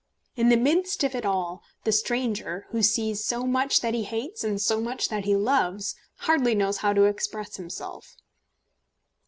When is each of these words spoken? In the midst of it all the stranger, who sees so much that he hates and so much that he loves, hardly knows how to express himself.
In 0.35 0.49
the 0.49 0.57
midst 0.57 1.03
of 1.03 1.13
it 1.13 1.27
all 1.27 1.61
the 1.83 1.91
stranger, 1.91 2.65
who 2.71 2.81
sees 2.81 3.23
so 3.23 3.45
much 3.45 3.81
that 3.81 3.93
he 3.93 4.01
hates 4.03 4.43
and 4.43 4.59
so 4.59 4.81
much 4.81 5.09
that 5.09 5.25
he 5.25 5.35
loves, 5.35 5.93
hardly 6.21 6.55
knows 6.55 6.77
how 6.77 6.91
to 6.93 7.03
express 7.03 7.57
himself. 7.57 8.15